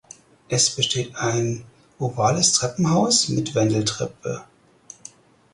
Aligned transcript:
Es 0.49 0.71
besteht 0.75 1.15
ein 1.17 1.63
ovales 1.99 2.53
Treppenhaus 2.53 3.29
mit 3.29 3.53
Wendeltreppe. 3.53 4.41